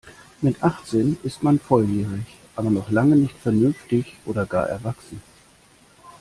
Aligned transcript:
Mit 0.41 0.63
achtzehn 0.63 1.15
ist 1.21 1.43
man 1.43 1.59
volljährig, 1.59 2.25
aber 2.55 2.71
noch 2.71 2.89
lange 2.89 3.15
nicht 3.17 3.37
vernünftig 3.37 4.15
oder 4.25 4.47
gar 4.47 4.67
erwachsen. 4.67 5.21